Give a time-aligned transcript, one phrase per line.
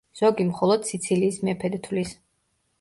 [0.19, 2.19] ზოგი მხოლოდ სიცილიის მეფედ თვლის.